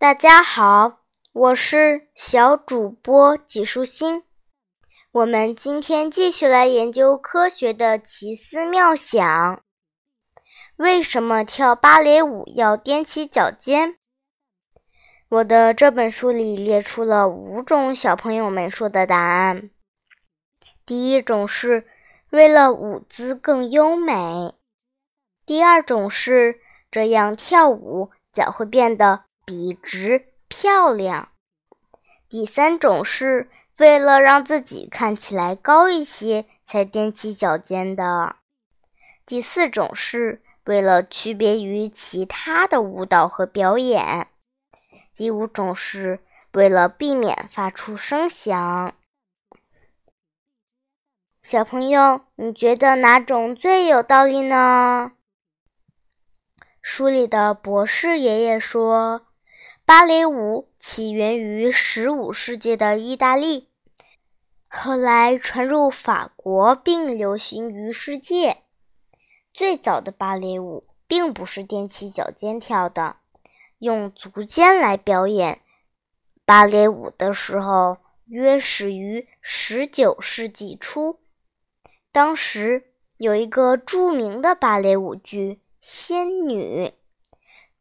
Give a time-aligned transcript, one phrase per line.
[0.00, 4.24] 大家好，我是小主播纪舒心。
[5.12, 9.62] 我们今天继续来研究科学的奇思妙想。
[10.76, 13.98] 为什么跳芭蕾舞要踮起脚尖？
[15.28, 19.68] 我的这本书里列出了五种小朋友们说的答案。
[20.86, 21.86] 第一种是
[22.30, 24.54] 为了舞姿更优美。
[25.44, 26.58] 第二种是
[26.90, 31.30] 这样跳舞脚会变得笔直漂亮。
[32.28, 38.36] 第三种是为了让自己看起来高一些才踮起脚尖的。
[39.26, 44.28] 第四种是为了区别于其他的舞蹈和表演。
[45.16, 46.20] 第五种是
[46.52, 48.94] 为了避免发出声响。
[51.42, 55.10] 小朋友，你觉得哪种最有道理呢？
[56.80, 59.26] 书里的博士爷爷说，
[59.90, 63.66] 芭蕾舞起源于十五世纪的意大利，
[64.68, 68.58] 后来传入法国，并流行于世界。
[69.52, 73.16] 最早的芭蕾舞并不是踮起脚尖跳的，
[73.80, 75.60] 用足尖来表演
[76.44, 81.18] 芭蕾舞的时候，约始于十九世纪初。
[82.12, 85.60] 当时有一个著名的芭蕾舞剧。
[85.80, 86.92] 仙女，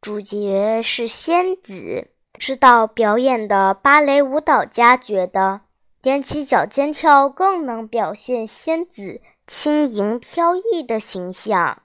[0.00, 2.12] 主角是仙子。
[2.38, 5.62] 知道表演的芭蕾舞蹈家觉得
[6.00, 11.82] 踮起脚尖跳更能表现仙子轻盈飘逸的形象。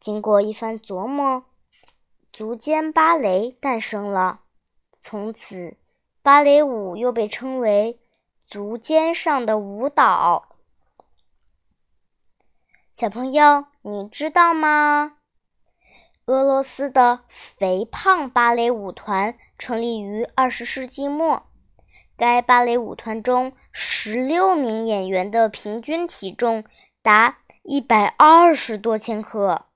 [0.00, 1.44] 经过一番琢磨，
[2.32, 4.40] 足尖芭蕾诞生了。
[4.98, 5.76] 从此，
[6.20, 8.00] 芭蕾舞又被称为
[8.44, 10.56] 足尖上的舞蹈。
[12.92, 15.18] 小朋友，你知道吗？
[16.26, 21.42] 俄罗斯的肥胖芭蕾舞团成立于二十世纪末。
[22.16, 26.62] 该芭蕾舞团中十六名演员的平均体重
[27.02, 29.66] 达一百二十多千克。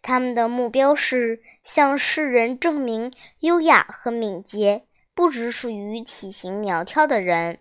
[0.00, 7.58] 他们的目标是向世人证明，优雅和敏捷不只属于体型苗条的人。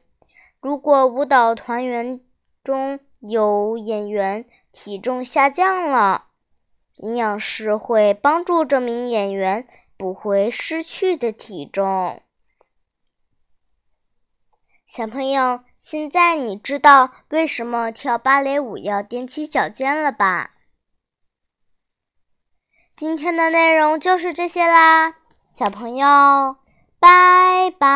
[0.61, 2.21] 如果舞蹈团员
[2.63, 6.27] 中有演员，体重下降了，
[6.97, 9.67] 营养师会帮助这名演员
[9.97, 12.21] 补回失去的体重。
[14.85, 20.51] 小朋友，现在你知道为什么跳芭蕾舞要踮起脚尖了吧？
[22.95, 25.15] 今天的内容就是这些啦，
[25.49, 26.57] 小朋友，
[26.99, 27.89] 拜拜。